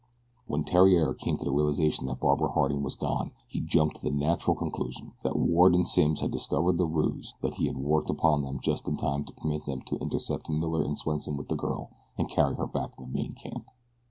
[0.47, 4.09] When Theriere came to the realization that Barbara Harding was gone he jumped to the
[4.09, 8.41] natural conclusion that Ward and Simms had discovered the ruse that he had worked upon
[8.41, 11.91] them just in time to permit them to intercept Miller and Swenson with the girl,
[12.17, 13.67] and carry her back to the main camp.